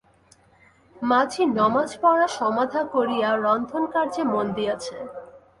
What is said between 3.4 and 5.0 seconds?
রন্ধনকার্যে মন দিয়াছে।